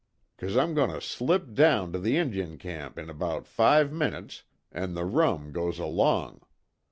[0.35, 4.95] 'Cause I'm goin' to slip down to the Injun camp in about five minutes, an'
[4.95, 6.41] the rum goes along.